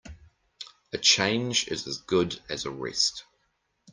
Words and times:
A 0.93 0.97
change 0.97 1.67
is 1.67 1.85
as 1.85 1.97
good 1.99 2.39
as 2.49 2.65
a 2.65 2.71
rest. 2.71 3.23